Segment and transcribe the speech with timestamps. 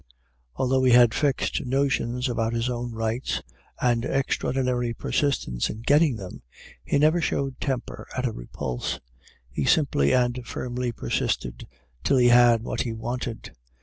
[0.55, 3.43] Although he had fixed notions about his own rights,
[3.79, 6.41] and extraordinary persistency in getting them,
[6.83, 8.99] he never showed temper at a repulse;
[9.51, 11.67] he simply and firmly persisted
[12.03, 13.51] till he had what he wanted.